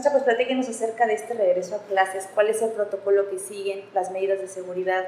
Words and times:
Maestra, 0.00 0.12
pues 0.12 0.24
platíquenos 0.24 0.66
acerca 0.66 1.06
de 1.06 1.12
este 1.12 1.34
regreso 1.34 1.74
a 1.74 1.78
clases, 1.80 2.26
cuál 2.34 2.48
es 2.48 2.62
el 2.62 2.70
protocolo 2.70 3.28
que 3.28 3.38
siguen, 3.38 3.84
las 3.92 4.10
medidas 4.10 4.40
de 4.40 4.48
seguridad. 4.48 5.04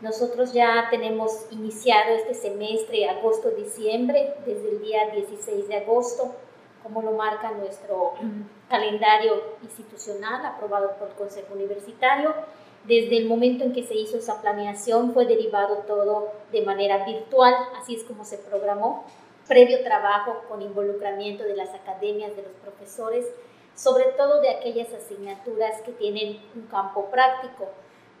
Nosotros 0.00 0.54
ya 0.54 0.88
tenemos 0.90 1.44
iniciado 1.50 2.14
este 2.14 2.32
semestre 2.32 3.10
agosto-diciembre, 3.10 4.36
desde 4.46 4.70
el 4.70 4.80
día 4.80 5.10
16 5.14 5.68
de 5.68 5.76
agosto, 5.76 6.34
como 6.82 7.02
lo 7.02 7.12
marca 7.12 7.50
nuestro 7.50 8.14
calendario 8.70 9.34
institucional 9.62 10.46
aprobado 10.46 10.96
por 10.98 11.08
el 11.08 11.14
Consejo 11.14 11.52
Universitario. 11.52 12.34
Desde 12.84 13.18
el 13.18 13.26
momento 13.26 13.64
en 13.64 13.74
que 13.74 13.84
se 13.84 13.94
hizo 13.94 14.16
esa 14.16 14.40
planeación 14.40 15.12
fue 15.12 15.26
derivado 15.26 15.84
todo 15.86 16.32
de 16.52 16.62
manera 16.62 17.04
virtual, 17.04 17.54
así 17.78 17.96
es 17.96 18.04
como 18.04 18.24
se 18.24 18.38
programó, 18.38 19.04
previo 19.46 19.82
trabajo 19.82 20.44
con 20.48 20.62
involucramiento 20.62 21.44
de 21.44 21.54
las 21.54 21.74
academias, 21.74 22.34
de 22.34 22.44
los 22.44 22.52
profesores, 22.62 23.26
sobre 23.74 24.04
todo 24.16 24.40
de 24.40 24.50
aquellas 24.50 24.92
asignaturas 24.92 25.80
que 25.82 25.92
tienen 25.92 26.40
un 26.54 26.66
campo 26.66 27.06
práctico, 27.06 27.68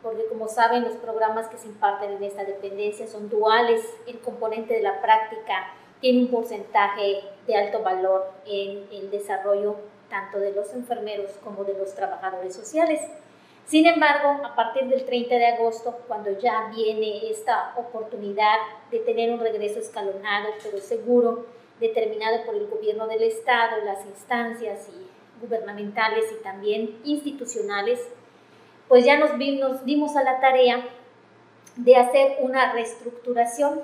porque 0.02 0.26
como 0.26 0.48
saben 0.48 0.84
los 0.84 0.94
programas 0.94 1.48
que 1.48 1.58
se 1.58 1.68
imparten 1.68 2.12
en 2.12 2.24
esta 2.24 2.44
dependencia 2.44 3.06
son 3.06 3.28
duales, 3.28 3.84
el 4.06 4.18
componente 4.20 4.74
de 4.74 4.82
la 4.82 5.00
práctica 5.00 5.74
tiene 6.00 6.22
un 6.22 6.28
porcentaje 6.28 7.22
de 7.46 7.56
alto 7.56 7.82
valor 7.82 8.32
en 8.44 8.88
el 8.90 9.10
desarrollo 9.10 9.76
tanto 10.10 10.38
de 10.38 10.52
los 10.52 10.74
enfermeros 10.74 11.30
como 11.44 11.64
de 11.64 11.74
los 11.74 11.94
trabajadores 11.94 12.54
sociales. 12.54 13.00
Sin 13.64 13.86
embargo, 13.86 14.44
a 14.44 14.54
partir 14.56 14.88
del 14.88 15.04
30 15.04 15.34
de 15.36 15.46
agosto, 15.46 15.96
cuando 16.08 16.36
ya 16.38 16.70
viene 16.74 17.30
esta 17.30 17.72
oportunidad 17.76 18.58
de 18.90 18.98
tener 18.98 19.30
un 19.30 19.38
regreso 19.38 19.78
escalonado, 19.78 20.48
pero 20.62 20.78
seguro, 20.78 21.46
determinado 21.80 22.44
por 22.44 22.56
el 22.56 22.66
gobierno 22.66 23.06
del 23.06 23.22
Estado, 23.22 23.82
las 23.84 24.04
instancias 24.04 24.88
y 24.88 25.06
gubernamentales 25.42 26.24
y 26.32 26.42
también 26.42 26.98
institucionales, 27.04 28.00
pues 28.88 29.04
ya 29.04 29.18
nos, 29.18 29.38
dimos 29.84 30.16
a 30.16 30.22
la 30.22 30.40
tarea 30.40 30.86
de 31.76 31.96
hacer 31.96 32.36
una 32.40 32.72
reestructuración 32.72 33.80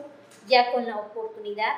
ya 0.46 0.72
con 0.72 0.86
la 0.86 0.96
oportunidad 0.96 1.74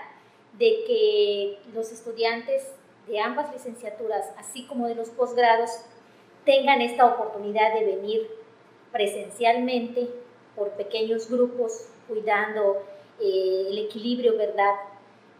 de 0.59 0.85
que 0.87 1.59
los 1.75 1.93
estudiantes 1.93 2.65
de 3.07 3.21
ambas 3.21 3.53
licenciaturas, 3.53 4.27
así 4.37 4.67
como 4.67 4.87
de 4.87 4.95
los 4.95 5.11
posgrados, 5.11 5.71
tengan 6.45 6.81
esta 6.81 7.07
oportunidad 7.07 7.75
de 7.75 7.85
venir 7.85 8.31
presencialmente 8.93 10.09
por 10.57 10.71
pequeños 10.73 11.31
grupos, 11.31 11.89
cuidando 12.09 12.83
eh, 13.21 13.67
el 13.69 13.79
equilibrio, 13.79 14.37
¿verdad?, 14.37 14.75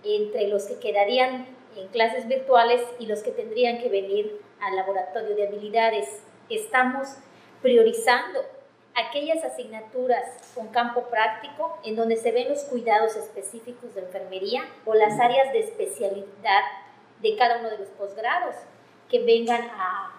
entre 0.03 0.49
los 0.49 0.65
que 0.65 0.79
quedarían 0.79 1.47
en 1.77 1.89
clases 1.89 2.27
virtuales 2.29 2.83
y 2.99 3.07
los 3.07 3.23
que 3.23 3.31
tendrían 3.31 3.79
que 3.79 3.89
venir 3.89 4.41
al 4.61 4.77
laboratorio 4.77 5.35
de 5.35 5.47
habilidades. 5.47 6.23
Estamos 6.49 7.09
priorizando 7.63 8.41
aquellas 8.95 9.45
asignaturas 9.45 10.53
con 10.55 10.69
campo 10.69 11.05
práctico 11.05 11.79
en 11.85 11.97
donde 11.97 12.17
se 12.17 12.33
ven 12.33 12.49
los 12.49 12.65
cuidados 12.65 13.17
específicos 13.17 13.95
de 13.95 14.03
enfermería 14.03 14.63
o 14.85 14.95
las 14.95 15.19
áreas 15.21 15.53
de 15.53 15.61
especialidad 15.61 16.63
de 17.21 17.37
cada 17.37 17.59
uno 17.59 17.71
de 17.71 17.79
los 17.79 17.89
posgrados 17.89 18.55
que 19.09 19.25
vengan 19.25 19.63
a, 19.63 20.13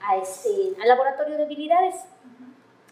a 0.00 0.16
este, 0.16 0.48
al 0.80 0.88
laboratorio 0.88 1.36
de 1.36 1.44
habilidades. 1.44 1.96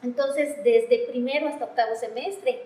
Entonces, 0.02 0.62
desde 0.64 1.06
primero 1.10 1.48
hasta 1.48 1.66
octavo 1.66 1.94
semestre, 1.94 2.62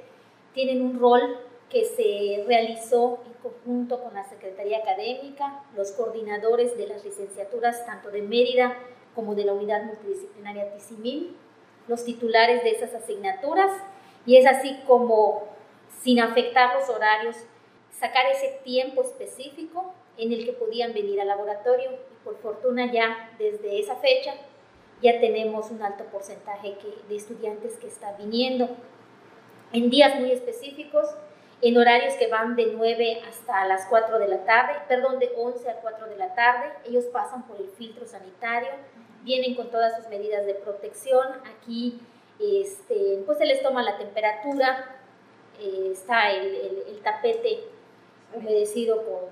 tienen 0.53 0.83
un 0.83 0.99
rol 0.99 1.39
que 1.71 1.85
se 1.85 2.45
realizó 2.47 3.21
en 3.27 3.33
conjunto 3.35 4.03
con 4.03 4.15
la 4.15 4.29
Secretaría 4.29 4.79
Académica, 4.79 5.65
los 5.77 5.93
coordinadores 5.93 6.77
de 6.77 6.87
las 6.87 7.05
licenciaturas 7.05 7.85
tanto 7.87 8.11
de 8.11 8.23
Mérida 8.23 8.77
como 9.15 9.35
de 9.35 9.45
la 9.45 9.53
Unidad 9.53 9.85
Multidisciplinaria 9.85 10.73
TICIMIM, 10.73 11.35
los 11.89 12.05
titulares 12.05 12.63
de 12.63 12.71
esas 12.71 12.95
asignaturas, 12.95 13.71
y 14.27 14.37
es 14.37 14.47
así 14.47 14.79
como, 14.87 15.49
sin 16.03 16.21
afectar 16.21 16.75
los 16.75 16.89
horarios, 16.89 17.37
sacar 17.99 18.27
ese 18.27 18.61
tiempo 18.65 19.03
específico 19.03 19.93
en 20.17 20.33
el 20.33 20.45
que 20.45 20.53
podían 20.53 20.93
venir 20.93 21.21
al 21.21 21.29
laboratorio. 21.29 21.93
Y 21.93 22.25
por 22.25 22.37
fortuna 22.39 22.93
ya 22.93 23.35
desde 23.39 23.79
esa 23.79 23.97
fecha 23.97 24.35
ya 25.03 25.21
tenemos 25.21 25.71
un 25.71 25.83
alto 25.83 26.05
porcentaje 26.05 26.77
de 27.09 27.17
estudiantes 27.17 27.77
que 27.79 27.87
está 27.87 28.13
viniendo. 28.13 28.69
En 29.73 29.91
días 29.91 30.19
muy 30.19 30.31
específicos 30.31 31.09
en 31.65 31.79
horarios 31.79 32.13
que 32.17 32.27
van 32.27 32.57
de 32.57 32.67
9 32.67 33.23
hasta 33.27 33.65
las 33.65 33.87
4 33.87 34.19
de 34.19 34.29
la 34.29 34.45
tarde, 34.45 34.75
perdón, 34.87 35.19
de 35.19 35.33
11 35.35 35.71
a 35.71 35.77
4 35.77 36.09
de 36.09 36.17
la 36.17 36.35
tarde. 36.35 36.71
Ellos 36.85 37.07
pasan 37.07 37.47
por 37.47 37.57
el 37.57 37.71
filtro 37.71 38.05
sanitario, 38.05 38.69
vienen 39.23 39.55
con 39.55 39.71
todas 39.71 39.97
sus 39.97 40.07
medidas 40.09 40.45
de 40.45 40.53
protección. 40.57 41.27
Aquí 41.57 42.03
este, 42.39 43.23
pues 43.25 43.39
se 43.39 43.47
les 43.47 43.63
toma 43.63 43.83
la 43.83 43.97
temperatura, 43.97 44.95
eh, 45.59 45.89
está 45.91 46.33
el, 46.33 46.85
el, 46.87 47.01
tapete 47.03 47.61
humedecido 48.35 48.99
con 48.99 49.31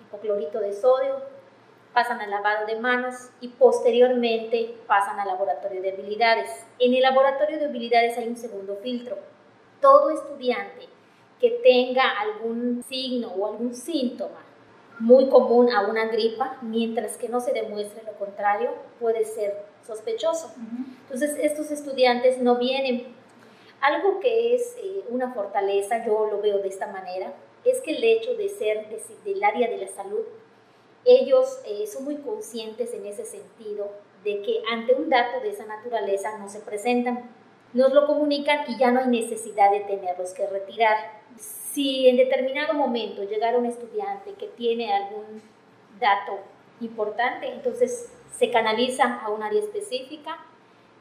hipoclorito 0.00 0.60
de 0.60 0.74
sodio, 0.74 1.22
pasan 1.92 2.20
al 2.20 2.30
lavado 2.30 2.66
de 2.66 2.76
manos 2.76 3.30
y 3.40 3.48
posteriormente 3.48 4.76
pasan 4.86 5.18
al 5.18 5.26
laboratorio 5.26 5.82
de 5.82 5.90
habilidades. 5.90 6.50
En 6.78 6.94
el 6.94 7.02
laboratorio 7.02 7.58
de 7.58 7.64
habilidades 7.64 8.16
hay 8.16 8.28
un 8.28 8.36
segundo 8.36 8.76
filtro. 8.76 9.18
Todo 9.80 10.10
estudiante 10.10 10.93
que 11.44 11.50
tenga 11.62 12.04
algún 12.20 12.82
signo 12.88 13.28
o 13.28 13.46
algún 13.46 13.74
síntoma 13.74 14.42
muy 14.98 15.28
común 15.28 15.70
a 15.70 15.86
una 15.86 16.06
gripa, 16.06 16.56
mientras 16.62 17.18
que 17.18 17.28
no 17.28 17.38
se 17.38 17.52
demuestre 17.52 18.02
lo 18.04 18.14
contrario, 18.14 18.70
puede 18.98 19.26
ser 19.26 19.62
sospechoso. 19.86 20.54
Entonces, 21.02 21.36
estos 21.38 21.70
estudiantes 21.70 22.38
no 22.38 22.56
vienen. 22.56 23.08
Algo 23.82 24.20
que 24.20 24.54
es 24.54 24.74
eh, 24.82 25.04
una 25.10 25.34
fortaleza, 25.34 26.06
yo 26.06 26.28
lo 26.30 26.40
veo 26.40 26.60
de 26.60 26.68
esta 26.68 26.86
manera, 26.86 27.34
es 27.66 27.82
que 27.82 27.90
el 27.90 28.02
hecho 28.02 28.34
de 28.36 28.48
ser 28.48 28.88
del 29.22 29.44
área 29.44 29.68
de 29.68 29.76
la 29.76 29.88
salud, 29.88 30.24
ellos 31.04 31.60
eh, 31.66 31.86
son 31.86 32.04
muy 32.04 32.16
conscientes 32.16 32.94
en 32.94 33.04
ese 33.04 33.26
sentido 33.26 33.90
de 34.24 34.40
que 34.40 34.62
ante 34.72 34.94
un 34.94 35.10
dato 35.10 35.40
de 35.40 35.50
esa 35.50 35.66
naturaleza 35.66 36.38
no 36.38 36.48
se 36.48 36.60
presentan 36.60 37.28
nos 37.74 37.92
lo 37.92 38.06
comunican 38.06 38.60
y 38.68 38.78
ya 38.78 38.92
no 38.92 39.00
hay 39.00 39.08
necesidad 39.08 39.70
de 39.72 39.80
tenerlos 39.80 40.32
que 40.32 40.46
retirar. 40.46 40.96
Si 41.36 42.08
en 42.08 42.16
determinado 42.16 42.74
momento 42.74 43.24
llegara 43.24 43.58
un 43.58 43.66
estudiante 43.66 44.34
que 44.34 44.46
tiene 44.48 44.92
algún 44.92 45.42
dato 45.98 46.38
importante, 46.80 47.48
entonces 47.48 48.12
se 48.36 48.50
canaliza 48.50 49.20
a 49.20 49.30
un 49.30 49.42
área 49.42 49.60
específica, 49.60 50.38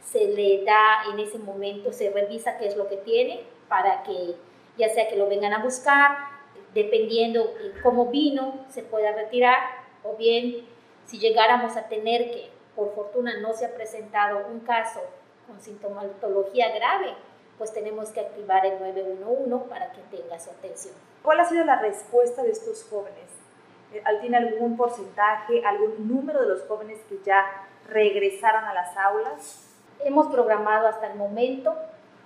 se 0.04 0.28
le 0.28 0.64
da 0.64 1.04
en 1.12 1.20
ese 1.20 1.40
momento, 1.40 1.92
se 1.92 2.12
revisa 2.12 2.58
qué 2.58 2.68
es 2.68 2.76
lo 2.76 2.88
que 2.88 2.98
tiene 2.98 3.42
para 3.68 4.04
que 4.04 4.36
ya 4.78 4.90
sea 4.90 5.08
que 5.08 5.16
lo 5.16 5.28
vengan 5.28 5.54
a 5.54 5.64
buscar, 5.64 6.18
dependiendo 6.74 7.54
cómo 7.82 8.08
vino, 8.08 8.66
se 8.70 8.84
pueda 8.84 9.12
retirar, 9.12 9.60
o 10.04 10.16
bien 10.16 10.66
si 11.06 11.20
llegáramos 11.20 11.78
a 11.78 11.88
tener 11.88 12.32
que, 12.32 12.50
por 12.76 12.94
fortuna 12.96 13.40
no 13.40 13.54
se 13.54 13.66
ha 13.66 13.76
presentado 13.76 14.48
un 14.48 14.62
caso 14.62 15.02
con 15.48 15.62
sintomatología 15.62 16.74
grave, 16.74 17.14
pues 17.58 17.74
tenemos 17.74 18.10
que 18.10 18.20
activar 18.20 18.66
el 18.66 18.80
911 18.80 19.70
para 19.70 19.92
que 19.92 20.02
tenga 20.16 20.40
su 20.40 20.50
atención. 20.50 20.94
¿Cuál 21.22 21.40
ha 21.40 21.46
sido 21.46 21.64
la 21.66 21.80
respuesta 21.80 22.44
de 22.44 22.52
estos 22.52 22.86
jóvenes? 22.90 23.30
Eh, 23.94 24.04
¿Tiene 24.22 24.38
algún 24.38 24.76
porcentaje, 24.76 25.64
algún 25.66 26.08
número 26.08 26.42
de 26.42 26.48
los 26.48 26.64
jóvenes 26.64 27.00
que 27.08 27.20
ya 27.24 27.46
regresaron 27.88 28.66
a 28.66 28.74
las 28.74 28.96
aulas? 28.98 29.68
Hemos 30.04 30.28
programado 30.28 30.88
hasta 30.88 31.08
el 31.08 31.18
momento 31.18 31.76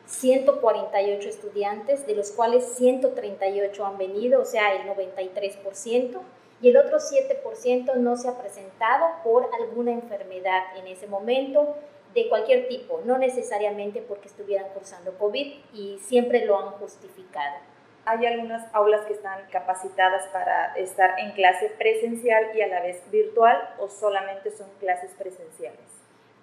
148 0.08 1.30
estudiantes, 1.30 2.08
de 2.08 2.16
los 2.16 2.32
cuales 2.32 2.66
138 2.78 3.86
han 3.86 3.98
venido, 3.98 4.42
o 4.42 4.46
sea, 4.46 4.74
el 4.74 4.88
93%, 4.90 6.20
y 6.62 6.70
el 6.70 6.78
otro 6.78 6.98
7% 6.98 7.96
no 7.96 8.18
se 8.18 8.30
ha 8.30 8.38
presentado 8.38 9.06
por 9.24 9.50
alguna 9.62 9.92
enfermedad 9.92 10.64
en 10.78 10.88
ese 10.88 11.06
momento 11.06 11.76
de 12.18 12.30
cualquier 12.30 12.68
tipo, 12.68 13.00
no 13.06 13.20
necesariamente 13.20 14.02
porque 14.02 14.28
estuvieran 14.28 14.70
cursando 14.74 15.16
COVID 15.20 15.54
y 15.72 16.00
siempre 16.00 16.46
lo 16.46 16.58
han 16.58 16.72
justificado. 16.72 17.58
¿Hay 18.06 18.26
algunas 18.26 18.74
aulas 18.74 19.06
que 19.06 19.14
están 19.14 19.48
capacitadas 19.52 20.28
para 20.30 20.74
estar 20.78 21.20
en 21.20 21.34
clase 21.34 21.70
presencial 21.78 22.56
y 22.56 22.62
a 22.62 22.68
la 22.70 22.82
vez 22.82 23.04
virtual 23.12 23.76
o 23.78 23.88
solamente 23.88 24.50
son 24.50 24.68
clases 24.80 25.12
presenciales? 25.12 25.80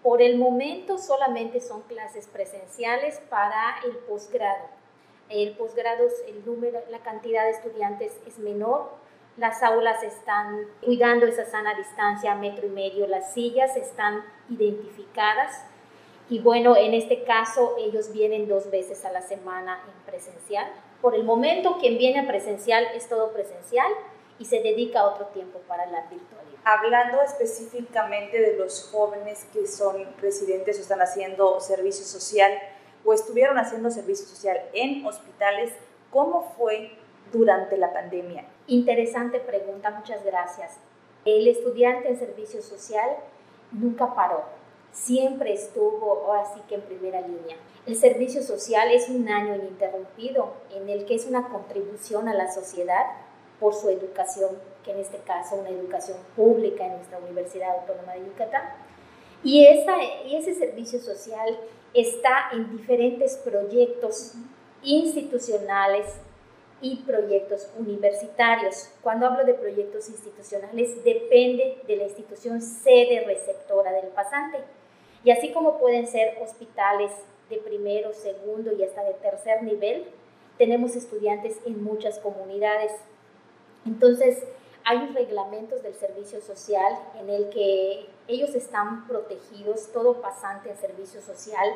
Por 0.00 0.23
el 0.23 0.38
momento 0.38 0.97
solamente 0.97 1.61
son 1.61 1.82
clases 1.82 2.29
presenciales 2.29 3.19
para 3.29 3.75
el 3.85 3.97
posgrado. 3.97 4.69
El 5.29 5.56
posgrado, 5.56 6.05
el 6.29 6.47
número, 6.47 6.82
la 6.88 7.00
cantidad 7.00 7.47
de 7.47 7.50
estudiantes 7.50 8.17
es 8.29 8.38
menor, 8.38 8.91
las 9.37 9.63
aulas 9.63 10.03
están 10.03 10.67
cuidando 10.83 11.27
esa 11.27 11.45
sana 11.45 11.75
distancia, 11.75 12.35
metro 12.35 12.67
y 12.67 12.71
medio, 12.71 13.07
las 13.07 13.33
sillas 13.33 13.77
están 13.77 14.25
identificadas 14.49 15.65
y 16.31 16.39
bueno, 16.39 16.77
en 16.77 16.95
este 16.95 17.25
caso 17.25 17.77
ellos 17.79 18.13
vienen 18.13 18.49
dos 18.49 18.71
veces 18.71 19.05
a 19.05 19.13
la 19.13 19.21
semana 19.21 19.83
en 19.87 20.11
presencial. 20.11 20.67
Por 21.03 21.15
el 21.15 21.25
momento 21.25 21.77
quien 21.79 21.99
viene 21.99 22.21
a 22.21 22.27
presencial 22.27 22.87
es 22.95 23.09
todo 23.09 23.33
presencial 23.33 23.93
y 24.39 24.47
se 24.47 24.61
dedica 24.61 25.05
otro 25.05 25.27
tiempo 25.27 25.59
para 25.69 25.85
la 25.87 26.01
virtualidad. 26.03 26.61
Hablando 26.65 27.21
específicamente 27.21 28.41
de 28.41 28.57
los 28.57 28.89
jóvenes 28.91 29.47
que 29.53 29.67
son 29.67 30.07
residentes 30.23 30.79
o 30.79 30.81
están 30.81 31.03
haciendo 31.03 31.61
servicio 31.61 32.07
social 32.07 32.53
o 33.05 33.13
estuvieron 33.13 33.59
haciendo 33.59 33.91
servicio 33.91 34.27
social 34.27 34.59
en 34.73 35.05
hospitales, 35.05 35.73
¿cómo 36.11 36.55
fue 36.57 36.97
durante 37.33 37.77
la 37.77 37.93
pandemia? 37.93 38.47
Interesante 38.67 39.41
pregunta, 39.41 39.91
muchas 39.91 40.25
gracias. 40.25 40.73
El 41.25 41.49
estudiante 41.49 42.09
en 42.09 42.19
servicio 42.19 42.63
social 42.63 43.09
nunca 43.73 44.15
paró, 44.15 44.45
siempre 44.93 45.53
estuvo 45.53 46.33
así 46.33 46.61
que 46.69 46.77
en 46.77 46.83
primera 46.83 47.21
línea. 47.21 47.57
El 47.87 47.97
servicio 47.97 48.43
social 48.43 48.91
es 48.91 49.09
un 49.11 49.29
año 49.29 49.55
ininterrumpido 49.57 50.55
en 50.75 50.89
el 50.89 51.05
que 51.05 51.15
es 51.15 51.27
una 51.27 51.49
contribución 51.49 52.29
a 52.29 52.35
la 52.35 52.51
sociedad 52.51 53.05
por 53.61 53.75
su 53.75 53.91
educación, 53.91 54.59
que 54.83 54.93
en 54.93 54.99
este 54.99 55.19
caso 55.19 55.57
una 55.57 55.69
educación 55.69 56.17
pública 56.35 56.87
en 56.87 56.97
nuestra 56.97 57.19
Universidad 57.19 57.81
Autónoma 57.81 58.15
de 58.15 58.25
Yucatán. 58.25 58.63
Y, 59.43 59.67
esa, 59.67 60.03
y 60.27 60.37
ese 60.37 60.55
servicio 60.55 60.99
social 61.01 61.59
está 61.93 62.49
en 62.53 62.77
diferentes 62.77 63.37
proyectos 63.37 64.33
institucionales 64.83 66.07
y 66.81 66.97
proyectos 66.97 67.69
universitarios. 67.79 68.91
Cuando 69.03 69.26
hablo 69.26 69.44
de 69.44 69.55
proyectos 69.55 70.09
institucionales, 70.09 71.03
depende 71.05 71.81
de 71.87 71.97
la 71.97 72.05
institución 72.05 72.61
sede 72.61 73.25
receptora 73.25 73.93
del 73.93 74.09
pasante. 74.09 74.59
Y 75.25 75.31
así 75.31 75.53
como 75.53 75.79
pueden 75.79 76.06
ser 76.06 76.38
hospitales 76.43 77.12
de 77.49 77.56
primero, 77.59 78.12
segundo 78.12 78.73
y 78.73 78.82
hasta 78.82 79.05
de 79.05 79.15
tercer 79.15 79.62
nivel, 79.62 80.05
tenemos 80.59 80.97
estudiantes 80.97 81.59
en 81.65 81.82
muchas 81.82 82.19
comunidades. 82.19 82.93
Entonces, 83.87 84.43
hay 84.85 85.06
reglamentos 85.15 85.82
del 85.82 85.94
servicio 85.94 86.41
social 86.43 86.94
en 87.19 87.31
el 87.31 87.49
que 87.49 88.06
ellos 88.29 88.55
están 88.55 89.06
protegidos, 89.06 89.91
todo 89.93 90.20
pasante 90.20 90.70
en 90.70 90.77
servicio 90.77 91.23
social 91.23 91.70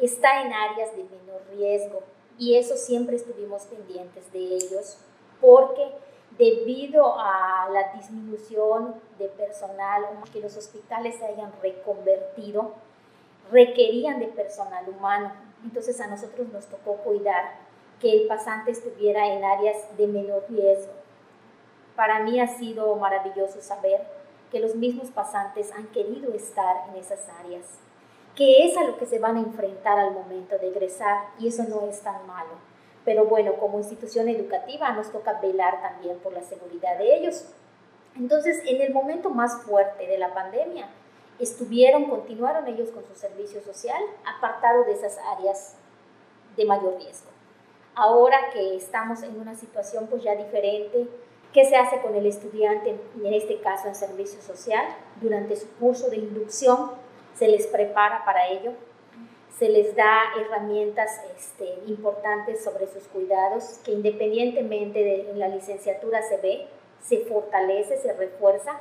está 0.00 0.42
en 0.42 0.52
áreas 0.52 0.96
de 0.96 1.04
menor 1.04 1.42
riesgo 1.50 2.02
y 2.38 2.56
eso 2.56 2.76
siempre 2.76 3.16
estuvimos 3.16 3.62
pendientes 3.64 4.32
de 4.32 4.38
ellos 4.38 4.98
porque 5.40 5.90
debido 6.38 7.18
a 7.18 7.68
la 7.70 7.92
disminución 7.94 8.94
de 9.18 9.26
personal 9.28 10.04
que 10.32 10.40
los 10.40 10.56
hospitales 10.56 11.16
se 11.16 11.26
hayan 11.26 11.52
reconvertido, 11.60 12.74
requerían 13.50 14.20
de 14.20 14.26
personal 14.26 14.88
humano. 14.88 15.32
Entonces 15.64 16.00
a 16.00 16.06
nosotros 16.06 16.48
nos 16.48 16.66
tocó 16.66 16.96
cuidar 16.98 17.56
que 18.00 18.12
el 18.12 18.28
pasante 18.28 18.70
estuviera 18.70 19.26
en 19.26 19.44
áreas 19.44 19.76
de 19.96 20.06
menor 20.06 20.44
riesgo. 20.48 20.92
Para 21.96 22.20
mí 22.20 22.40
ha 22.40 22.46
sido 22.46 22.94
maravilloso 22.96 23.60
saber 23.60 24.06
que 24.52 24.60
los 24.60 24.76
mismos 24.76 25.10
pasantes 25.10 25.72
han 25.72 25.88
querido 25.88 26.32
estar 26.32 26.88
en 26.88 26.96
esas 26.96 27.28
áreas, 27.40 27.64
que 28.38 28.64
es 28.64 28.76
a 28.76 28.84
lo 28.84 28.96
que 28.96 29.06
se 29.06 29.18
van 29.18 29.36
a 29.36 29.40
enfrentar 29.40 29.98
al 29.98 30.12
momento 30.12 30.56
de 30.58 30.68
egresar 30.68 31.24
y 31.40 31.48
eso 31.48 31.64
no 31.64 31.88
es 31.88 32.00
tan 32.02 32.24
malo. 32.28 32.52
Pero 33.04 33.24
bueno, 33.24 33.54
como 33.54 33.78
institución 33.78 34.28
educativa 34.28 34.92
nos 34.92 35.10
toca 35.10 35.40
velar 35.40 35.82
también 35.82 36.18
por 36.20 36.32
la 36.32 36.44
seguridad 36.44 36.96
de 36.98 37.16
ellos. 37.16 37.46
Entonces, 38.14 38.62
en 38.64 38.80
el 38.80 38.94
momento 38.94 39.30
más 39.30 39.62
fuerte 39.62 40.06
de 40.06 40.18
la 40.18 40.34
pandemia, 40.34 40.86
estuvieron, 41.40 42.04
continuaron 42.04 42.68
ellos 42.68 42.90
con 42.90 43.04
su 43.06 43.16
servicio 43.16 43.60
social 43.60 44.00
apartado 44.24 44.84
de 44.84 44.92
esas 44.92 45.18
áreas 45.36 45.74
de 46.56 46.64
mayor 46.64 46.96
riesgo. 46.96 47.30
Ahora 47.96 48.38
que 48.52 48.76
estamos 48.76 49.24
en 49.24 49.40
una 49.40 49.56
situación 49.56 50.06
pues 50.06 50.22
ya 50.22 50.36
diferente, 50.36 51.08
¿qué 51.52 51.64
se 51.64 51.74
hace 51.74 52.00
con 52.02 52.14
el 52.14 52.26
estudiante, 52.26 53.00
en 53.20 53.34
este 53.34 53.60
caso 53.60 53.88
en 53.88 53.96
servicio 53.96 54.40
social? 54.40 54.84
Durante 55.20 55.56
su 55.56 55.68
curso 55.72 56.08
de 56.08 56.18
inducción 56.18 57.07
se 57.38 57.48
les 57.48 57.66
prepara 57.66 58.24
para 58.24 58.48
ello, 58.48 58.72
se 59.58 59.68
les 59.68 59.94
da 59.96 60.20
herramientas 60.38 61.20
este, 61.36 61.78
importantes 61.86 62.62
sobre 62.62 62.86
sus 62.86 63.04
cuidados, 63.04 63.80
que 63.84 63.92
independientemente 63.92 64.98
de 64.98 65.30
en 65.30 65.38
la 65.38 65.48
licenciatura 65.48 66.22
se 66.22 66.36
ve, 66.36 66.66
se 67.02 67.18
fortalece, 67.20 67.98
se 67.98 68.12
refuerza 68.12 68.80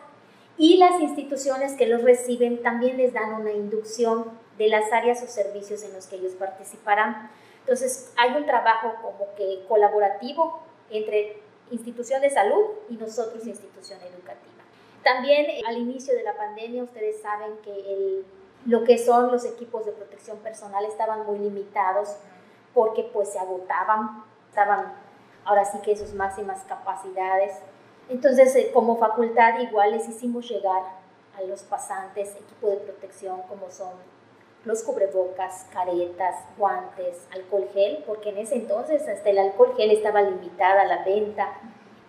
y 0.57 0.77
las 0.77 0.99
instituciones 1.01 1.73
que 1.73 1.85
los 1.85 2.01
reciben 2.01 2.63
también 2.63 2.97
les 2.97 3.13
dan 3.13 3.33
una 3.33 3.51
inducción 3.51 4.25
de 4.57 4.67
las 4.67 4.91
áreas 4.91 5.21
o 5.21 5.27
servicios 5.27 5.83
en 5.83 5.93
los 5.93 6.07
que 6.07 6.15
ellos 6.15 6.33
participarán. 6.33 7.29
Entonces, 7.59 8.11
hay 8.17 8.35
un 8.35 8.45
trabajo 8.45 8.95
como 9.01 9.35
que 9.35 9.65
colaborativo 9.67 10.63
entre 10.89 11.37
institución 11.69 12.21
de 12.21 12.31
salud 12.31 12.63
y 12.89 12.95
nosotros, 12.95 13.45
institución 13.45 13.99
educativa. 14.01 14.63
También 15.03 15.45
eh, 15.45 15.61
al 15.67 15.77
inicio 15.77 16.15
de 16.15 16.23
la 16.23 16.35
pandemia, 16.35 16.83
ustedes 16.83 17.21
saben 17.21 17.57
que 17.63 17.71
el, 17.71 18.25
lo 18.67 18.83
que 18.83 18.99
son 18.99 19.31
los 19.31 19.43
equipos 19.45 19.85
de 19.85 19.91
protección 19.91 20.37
personal 20.37 20.85
estaban 20.85 21.25
muy 21.25 21.39
limitados 21.39 22.17
porque 22.75 23.09
pues 23.11 23.31
se 23.31 23.39
agotaban, 23.39 24.23
estaban 24.49 24.93
ahora 25.45 25.65
sí 25.65 25.79
que 25.79 25.97
sus 25.97 26.13
máximas 26.13 26.63
capacidades 26.65 27.53
entonces, 28.09 28.55
eh, 28.55 28.71
como 28.73 28.97
facultad 28.97 29.59
igual 29.59 29.91
les 29.91 30.07
hicimos 30.07 30.47
llegar 30.49 30.81
a 31.37 31.41
los 31.41 31.63
pasantes 31.63 32.35
equipo 32.35 32.69
de 32.69 32.77
protección 32.77 33.41
como 33.43 33.69
son 33.69 33.91
los 34.63 34.81
cubrebocas, 34.83 35.65
caretas, 35.71 36.35
guantes, 36.57 37.27
alcohol 37.31 37.67
gel, 37.73 38.03
porque 38.07 38.29
en 38.29 38.39
ese 38.39 38.55
entonces 38.55 39.07
hasta 39.07 39.29
el 39.29 39.37
alcohol 39.37 39.73
gel 39.75 39.91
estaba 39.91 40.21
limitada 40.21 40.85
la 40.85 41.03
venta. 41.03 41.49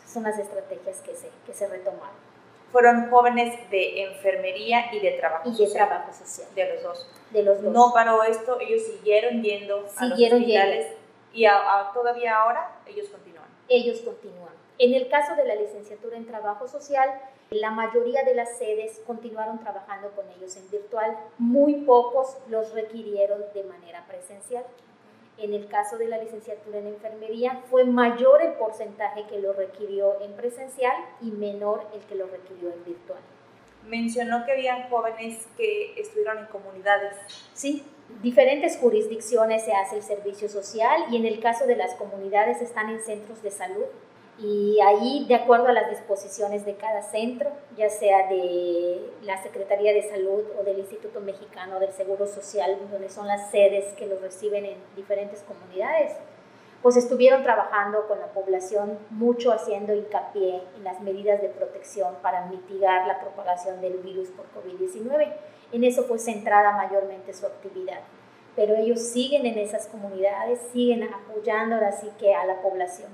son 0.06 0.22
las 0.22 0.38
estrategias 0.38 1.00
que 1.02 1.14
se, 1.14 1.30
que 1.44 1.52
se 1.52 1.68
retomaron. 1.68 2.27
Fueron 2.72 3.10
jóvenes 3.10 3.58
de 3.70 4.02
enfermería 4.02 4.92
y 4.92 5.00
de 5.00 5.12
trabajo 5.12 5.48
y 5.48 5.56
de 5.56 5.66
trabajo 5.72 6.12
social. 6.12 6.48
De 6.54 6.74
los 6.74 6.82
dos. 6.82 7.10
De 7.30 7.42
los 7.42 7.62
dos. 7.62 7.72
No 7.72 7.92
paró 7.94 8.22
esto, 8.22 8.58
ellos 8.60 8.82
siguieron 8.82 9.42
yendo 9.42 9.86
a 9.96 10.06
los 10.06 10.20
hospitales 10.20 10.86
y 11.32 11.46
todavía 11.94 12.36
ahora 12.36 12.80
ellos 12.86 13.08
continúan. 13.08 13.46
Ellos 13.68 14.00
continúan. 14.00 14.52
En 14.78 14.94
el 14.94 15.08
caso 15.08 15.34
de 15.34 15.44
la 15.44 15.56
licenciatura 15.56 16.16
en 16.16 16.26
trabajo 16.26 16.68
social, 16.68 17.10
la 17.50 17.70
mayoría 17.70 18.22
de 18.24 18.34
las 18.34 18.58
sedes 18.58 19.00
continuaron 19.06 19.58
trabajando 19.58 20.10
con 20.10 20.28
ellos 20.30 20.56
en 20.56 20.70
virtual, 20.70 21.16
muy 21.38 21.74
pocos 21.86 22.36
los 22.48 22.72
requirieron 22.74 23.42
de 23.54 23.64
manera 23.64 24.04
presencial. 24.06 24.64
En 25.38 25.54
el 25.54 25.68
caso 25.68 25.96
de 25.98 26.08
la 26.08 26.18
licenciatura 26.18 26.78
en 26.78 26.88
enfermería, 26.88 27.62
fue 27.70 27.84
mayor 27.84 28.42
el 28.42 28.52
porcentaje 28.54 29.24
que 29.28 29.38
lo 29.38 29.52
requirió 29.52 30.20
en 30.20 30.32
presencial 30.32 30.94
y 31.20 31.30
menor 31.30 31.86
el 31.94 32.00
que 32.02 32.16
lo 32.16 32.26
requirió 32.26 32.72
en 32.72 32.84
virtual. 32.84 33.20
Mencionó 33.86 34.44
que 34.44 34.52
había 34.52 34.88
jóvenes 34.88 35.46
que 35.56 35.98
estuvieron 35.98 36.38
en 36.38 36.46
comunidades. 36.46 37.14
Sí, 37.54 37.84
diferentes 38.20 38.78
jurisdicciones 38.78 39.64
se 39.64 39.72
hace 39.72 39.96
el 39.96 40.02
servicio 40.02 40.48
social 40.48 41.04
y 41.10 41.16
en 41.16 41.24
el 41.24 41.40
caso 41.40 41.66
de 41.66 41.76
las 41.76 41.94
comunidades 41.94 42.60
están 42.60 42.90
en 42.90 43.00
centros 43.00 43.40
de 43.42 43.50
salud 43.50 43.86
y 44.40 44.78
ahí, 44.80 45.24
de 45.26 45.34
acuerdo 45.34 45.66
a 45.66 45.72
las 45.72 45.90
disposiciones 45.90 46.64
de 46.64 46.76
cada 46.76 47.02
centro, 47.02 47.50
ya 47.76 47.90
sea 47.90 48.28
de 48.28 49.10
la 49.22 49.42
Secretaría 49.42 49.92
de 49.92 50.08
Salud 50.08 50.44
o 50.60 50.62
del 50.62 50.78
Instituto 50.78 51.20
Mexicano 51.20 51.80
del 51.80 51.92
Seguro 51.92 52.24
Social, 52.28 52.78
donde 52.88 53.08
son 53.08 53.26
las 53.26 53.50
sedes 53.50 53.92
que 53.94 54.06
los 54.06 54.20
reciben 54.20 54.64
en 54.64 54.76
diferentes 54.94 55.42
comunidades, 55.42 56.12
pues 56.82 56.96
estuvieron 56.96 57.42
trabajando 57.42 58.06
con 58.06 58.20
la 58.20 58.28
población 58.28 58.96
mucho 59.10 59.50
haciendo 59.50 59.92
hincapié 59.92 60.62
en 60.76 60.84
las 60.84 61.00
medidas 61.00 61.42
de 61.42 61.48
protección 61.48 62.14
para 62.22 62.46
mitigar 62.46 63.08
la 63.08 63.18
propagación 63.18 63.80
del 63.80 63.94
virus 63.98 64.28
por 64.28 64.46
COVID-19. 64.54 65.32
En 65.72 65.82
eso 65.82 66.04
fue 66.04 66.20
centrada 66.20 66.76
mayormente 66.76 67.34
su 67.34 67.44
actividad. 67.44 67.98
Pero 68.54 68.76
ellos 68.76 69.00
siguen 69.00 69.46
en 69.46 69.58
esas 69.58 69.88
comunidades, 69.88 70.60
siguen 70.72 71.02
apoyando 71.12 71.74
ahora 71.74 71.90
sí 71.90 72.08
que 72.20 72.36
a 72.36 72.46
la 72.46 72.62
población 72.62 73.08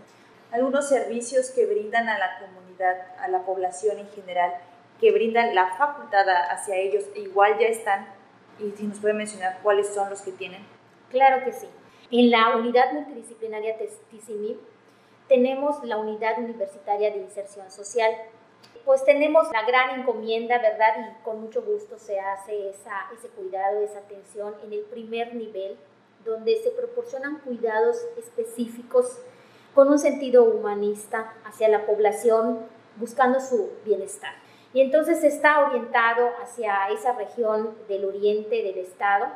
algunos 0.54 0.88
servicios 0.88 1.50
que 1.50 1.66
brindan 1.66 2.08
a 2.08 2.16
la 2.16 2.38
comunidad, 2.38 2.96
a 3.18 3.26
la 3.26 3.42
población 3.42 3.98
en 3.98 4.08
general, 4.10 4.54
que 5.00 5.10
brindan 5.10 5.52
la 5.52 5.76
facultad 5.76 6.24
hacia 6.48 6.76
ellos, 6.76 7.04
igual 7.16 7.58
ya 7.58 7.66
están, 7.66 8.06
y 8.60 8.70
si 8.70 8.84
nos 8.84 9.00
puede 9.00 9.14
mencionar 9.14 9.58
cuáles 9.64 9.88
son 9.88 10.10
los 10.10 10.22
que 10.22 10.30
tienen. 10.30 10.64
Claro 11.10 11.44
que 11.44 11.52
sí. 11.52 11.66
En 12.12 12.30
la 12.30 12.56
unidad 12.56 12.92
multidisciplinaria 12.92 13.76
TICIMI 14.12 14.56
tenemos 15.28 15.82
la 15.82 15.96
unidad 15.96 16.38
universitaria 16.38 17.10
de 17.10 17.18
inserción 17.18 17.68
social. 17.72 18.12
Pues 18.84 19.04
tenemos 19.04 19.50
la 19.50 19.66
gran 19.66 19.98
encomienda, 19.98 20.58
¿verdad? 20.58 20.94
Y 21.00 21.24
con 21.24 21.40
mucho 21.40 21.62
gusto 21.62 21.98
se 21.98 22.20
hace 22.20 22.68
esa, 22.68 23.08
ese 23.12 23.26
cuidado, 23.28 23.82
esa 23.82 23.98
atención 23.98 24.54
en 24.62 24.72
el 24.72 24.82
primer 24.82 25.34
nivel, 25.34 25.76
donde 26.24 26.56
se 26.62 26.70
proporcionan 26.70 27.40
cuidados 27.40 27.96
específicos 28.16 29.18
con 29.74 29.88
un 29.88 29.98
sentido 29.98 30.44
humanista 30.44 31.32
hacia 31.44 31.68
la 31.68 31.86
población, 31.86 32.60
buscando 32.96 33.40
su 33.40 33.70
bienestar. 33.84 34.32
Y 34.72 34.80
entonces 34.80 35.22
está 35.24 35.66
orientado 35.66 36.30
hacia 36.42 36.88
esa 36.90 37.12
región 37.12 37.74
del 37.88 38.04
oriente 38.04 38.62
del 38.62 38.78
estado 38.78 39.26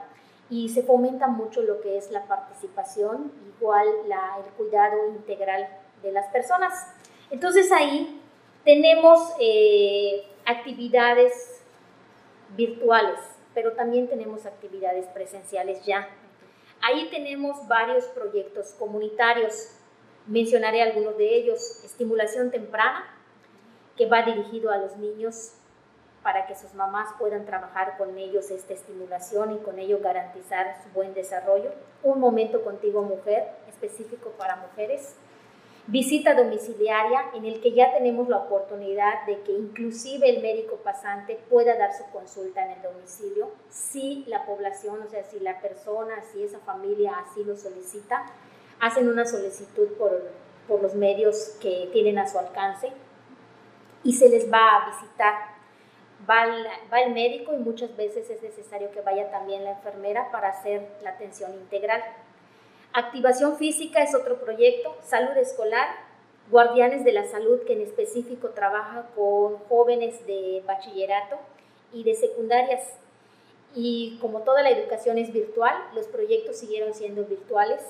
y 0.50 0.68
se 0.70 0.82
fomenta 0.82 1.26
mucho 1.26 1.62
lo 1.62 1.80
que 1.80 1.98
es 1.98 2.10
la 2.10 2.24
participación, 2.26 3.32
igual 3.58 3.86
el 4.06 4.52
cuidado 4.54 5.08
integral 5.08 5.68
de 6.02 6.12
las 6.12 6.26
personas. 6.32 6.86
Entonces 7.30 7.70
ahí 7.72 8.20
Tenemos 8.68 9.32
eh, 9.40 10.24
actividades 10.44 11.62
virtuales, 12.54 13.18
pero 13.54 13.72
también 13.72 14.08
tenemos 14.08 14.44
actividades 14.44 15.06
presenciales 15.06 15.86
ya. 15.86 16.06
Ahí 16.82 17.08
tenemos 17.10 17.66
varios 17.66 18.04
proyectos 18.08 18.74
comunitarios. 18.78 19.77
Mencionaré 20.28 20.82
algunos 20.82 21.16
de 21.16 21.36
ellos. 21.36 21.82
Estimulación 21.84 22.50
temprana, 22.50 23.04
que 23.96 24.06
va 24.06 24.22
dirigido 24.22 24.70
a 24.70 24.76
los 24.76 24.96
niños 24.98 25.54
para 26.22 26.46
que 26.46 26.54
sus 26.54 26.74
mamás 26.74 27.08
puedan 27.18 27.46
trabajar 27.46 27.96
con 27.96 28.18
ellos 28.18 28.50
esta 28.50 28.74
estimulación 28.74 29.54
y 29.54 29.58
con 29.58 29.78
ello 29.78 30.00
garantizar 30.02 30.76
su 30.82 30.90
buen 30.90 31.14
desarrollo. 31.14 31.72
Un 32.02 32.20
momento 32.20 32.62
contigo 32.62 33.02
mujer, 33.02 33.48
específico 33.68 34.30
para 34.36 34.56
mujeres. 34.56 35.14
Visita 35.86 36.34
domiciliaria 36.34 37.30
en 37.32 37.46
el 37.46 37.62
que 37.62 37.72
ya 37.72 37.94
tenemos 37.94 38.28
la 38.28 38.36
oportunidad 38.36 39.24
de 39.24 39.40
que 39.40 39.52
inclusive 39.52 40.28
el 40.28 40.42
médico 40.42 40.76
pasante 40.84 41.40
pueda 41.48 41.78
dar 41.78 41.94
su 41.94 42.04
consulta 42.12 42.62
en 42.66 42.72
el 42.72 42.82
domicilio 42.82 43.50
si 43.70 44.24
la 44.26 44.44
población, 44.44 45.00
o 45.00 45.08
sea, 45.08 45.24
si 45.24 45.40
la 45.40 45.62
persona, 45.62 46.22
si 46.30 46.44
esa 46.44 46.58
familia 46.58 47.14
así 47.20 47.42
lo 47.42 47.56
solicita, 47.56 48.26
hacen 48.80 49.08
una 49.08 49.24
solicitud 49.24 49.88
por, 49.98 50.30
por 50.66 50.82
los 50.82 50.94
medios 50.94 51.56
que 51.60 51.88
tienen 51.92 52.18
a 52.18 52.28
su 52.28 52.38
alcance 52.38 52.92
y 54.04 54.12
se 54.12 54.28
les 54.28 54.52
va 54.52 54.76
a 54.76 54.90
visitar 54.90 55.58
va 56.28 57.00
el, 57.00 57.12
médico 57.12 57.52
y 57.54 57.58
muchas 57.58 57.96
veces 57.96 58.28
es 58.30 58.42
necesario 58.42 58.90
que 58.90 59.00
vaya 59.00 59.30
también 59.30 59.64
la 59.64 59.72
enfermera 59.72 60.30
para 60.30 60.48
hacer 60.48 60.86
la 61.02 61.10
atención 61.10 61.52
integral. 61.54 62.02
Activación 62.92 63.56
física 63.56 64.02
es 64.02 64.14
otro 64.14 64.40
proyecto, 64.40 64.96
salud 65.02 65.36
escolar, 65.36 65.88
guardianes 66.50 67.04
de 67.04 67.12
la 67.12 67.26
salud 67.26 67.60
que 67.66 67.74
en 67.74 67.82
específico 67.82 68.50
trabaja 68.50 69.06
con 69.14 69.58
jóvenes 69.68 70.26
de 70.26 70.62
bachillerato 70.66 71.36
y 71.92 72.04
de 72.04 72.14
secundarias. 72.14 72.82
Y 73.74 74.18
como 74.20 74.40
toda 74.40 74.62
la 74.62 74.70
educación 74.70 75.18
es 75.18 75.32
virtual, 75.32 75.74
los 75.94 76.06
proyectos 76.06 76.56
siguieron 76.56 76.94
siendo 76.94 77.24
virtuales. 77.24 77.80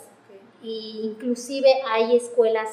E 0.62 1.02
inclusive 1.04 1.68
hay 1.86 2.16
escuelas 2.16 2.68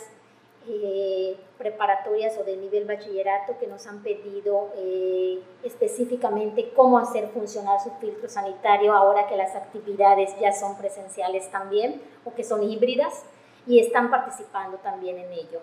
eh, 0.67 1.37
preparatorias 1.59 2.35
o 2.39 2.43
de 2.43 2.57
nivel 2.57 2.85
bachillerato 2.85 3.57
que 3.59 3.67
nos 3.67 3.85
han 3.85 4.01
pedido 4.01 4.71
eh, 4.75 5.39
específicamente 5.63 6.71
cómo 6.75 6.97
hacer 6.97 7.29
funcionar 7.29 7.79
su 7.83 7.91
filtro 8.01 8.27
sanitario 8.27 8.93
ahora 8.93 9.27
que 9.27 9.37
las 9.37 9.55
actividades 9.55 10.31
ya 10.39 10.51
son 10.51 10.75
presenciales 10.75 11.51
también 11.51 12.01
o 12.23 12.33
que 12.33 12.43
son 12.43 12.63
híbridas 12.63 13.23
y 13.67 13.79
están 13.79 14.09
participando 14.09 14.77
también 14.77 15.19
en 15.19 15.31
ello. 15.33 15.59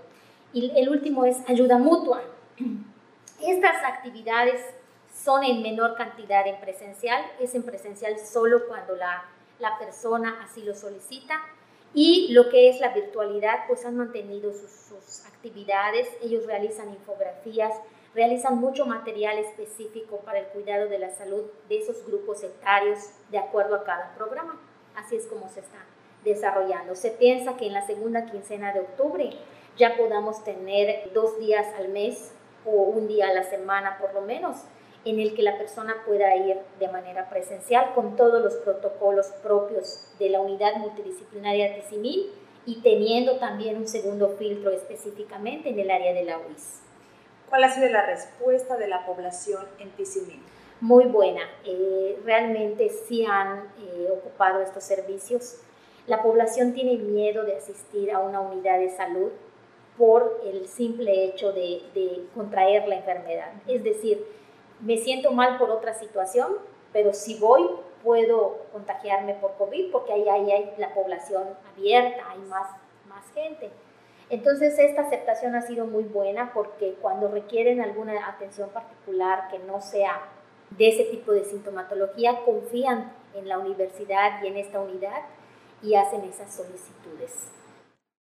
Y 0.53 0.73
el 0.77 0.89
último 0.89 1.25
es 1.25 1.39
ayuda 1.49 1.79
mutua. 1.79 2.23
Estas 3.41 3.83
actividades 3.85 4.61
son 5.13 5.43
en 5.43 5.63
menor 5.63 5.97
cantidad 5.97 6.47
en 6.47 6.61
presencial, 6.61 7.25
es 7.41 7.57
en 7.57 7.65
presencial 7.65 8.19
solo 8.21 8.69
cuando 8.69 8.95
la, 8.95 9.25
la 9.59 9.79
persona 9.79 10.41
así 10.45 10.63
lo 10.63 10.75
solicita 10.75 11.41
y 11.95 12.29
lo 12.33 12.49
que 12.49 12.69
es 12.69 12.81
la 12.81 12.95
virtualidad, 12.95 13.67
pues 13.69 13.85
han 13.85 13.97
mantenido 13.97 14.53
sus, 14.53 15.27
actividades, 15.27 16.09
ellos 16.23 16.47
realizan 16.47 16.89
infografías, 16.91 17.75
realizan 18.15 18.59
mucho 18.59 18.87
material 18.87 19.39
específico 19.39 20.19
para 20.19 20.39
el 20.39 20.47
cuidado 20.47 20.89
de 20.89 21.01
la 21.01 21.11
salud 21.11 21.43
de 21.69 21.79
esos 21.79 22.07
grupos 22.07 22.45
etarios 22.45 22.99
de 23.31 23.39
acuerdo 23.39 23.75
a 23.75 23.83
cada 23.83 24.15
programa. 24.15 24.61
Así 24.95 25.17
es 25.17 25.27
como 25.27 25.49
se 25.49 25.61
está 25.61 25.79
desarrollando. 26.25 26.95
Se 26.95 27.11
piensa 27.11 27.57
que 27.57 27.67
en 27.67 27.73
la 27.73 27.85
segunda 27.85 28.27
quincena 28.27 28.73
de 28.73 28.81
octubre 28.81 29.31
ya 29.77 29.97
podamos 29.97 30.45
tener 30.45 31.13
dos 31.13 31.41
días 31.41 31.67
al 31.77 31.89
mes 31.89 32.33
o 32.65 32.71
un 32.71 33.09
día 33.09 33.29
a 33.29 33.35
la 33.35 33.43
semana 33.43 33.99
por 33.99 34.15
lo 34.15 34.21
menos 34.21 34.59
en 35.05 35.19
el 35.19 35.35
que 35.35 35.43
la 35.43 35.59
persona 35.59 35.97
pueda 36.07 36.37
ir 36.37 36.59
de 36.79 36.89
manera 36.89 37.29
presencial 37.29 37.93
con 37.95 38.17
todos 38.17 38.43
los 38.43 38.55
protocolos 38.57 39.27
propios 39.43 40.07
de 40.19 40.31
la 40.31 40.41
unidad 40.41 40.77
multidisciplinaria 40.77 41.75
TICIMIL 41.75 42.31
y 42.67 42.81
teniendo 42.83 43.39
también 43.39 43.77
un 43.77 43.89
segundo 43.89 44.37
filtro 44.39 44.71
específicamente 44.71 45.71
en 45.71 45.79
el 45.81 45.91
área 45.91 46.15
de 46.15 46.25
la 46.25 46.39
UIS. 46.39 46.81
¿Cuál 47.49 47.65
ha 47.65 47.71
sido 47.71 47.89
la 47.89 48.07
respuesta 48.07 48.77
de 48.77 48.89
la 48.89 49.05
población 49.05 49.67
en 49.79 49.91
TICIMIL? 49.91 50.41
Muy 50.81 51.05
buena, 51.05 51.43
eh, 51.65 52.19
realmente 52.25 52.89
sí 52.89 53.25
han 53.25 53.73
eh, 53.79 54.09
ocupado 54.11 54.63
estos 54.63 54.85
servicios. 54.85 55.61
La 56.07 56.23
población 56.23 56.75
tiene 56.75 56.97
miedo 56.97 57.45
de 57.45 57.57
asistir 57.57 58.11
a 58.11 58.21
una 58.21 58.41
unidad 58.41 58.79
de 58.79 58.91
salud 58.91 59.31
por 59.99 60.41
el 60.45 60.67
simple 60.69 61.25
hecho 61.25 61.53
de, 61.53 61.83
de 61.95 62.25
contraer 62.35 62.89
la 62.89 62.97
enfermedad. 62.97 63.53
Es 63.69 63.85
decir, 63.85 64.25
me 64.83 64.99
siento 64.99 65.33
mal 65.33 65.59
por 65.59 65.71
otra 65.71 65.95
situación, 65.95 66.59
pero 66.93 67.15
si 67.15 67.39
voy 67.39 67.69
puedo 68.03 68.67
contagiarme 68.73 69.35
por 69.35 69.55
COVID 69.55 69.93
porque 69.93 70.13
ahí, 70.13 70.29
hay 70.29 70.75
la 70.77 70.93
población 70.93 71.45
abierta, 71.73 72.31
hay 72.31 72.41
más, 72.41 72.69
más 73.09 73.25
gente. 73.33 73.71
Entonces 74.29 74.79
esta 74.79 75.03
aceptación 75.03 75.55
ha 75.55 75.63
sido 75.63 75.87
muy 75.87 76.05
buena 76.05 76.53
porque 76.53 76.97
cuando 77.01 77.29
requieren 77.29 77.81
alguna 77.81 78.29
atención 78.29 78.71
particular 78.71 79.49
que 79.51 79.59
no 79.61 79.81
sea 79.81 80.21
de 80.71 80.89
ese 80.89 81.05
tipo 81.05 81.33
de 81.33 81.45
sintomatología, 81.45 82.41
confían 82.45 83.13
en 83.35 83.49
la 83.49 83.59
universidad 83.59 84.43
y 84.43 84.49
en 84.49 84.57
esta 84.57 84.81
unidad 84.81 85.23
y 85.83 85.95
hacen 85.95 86.23
esas 86.25 86.55
solicitudes. 86.55 87.51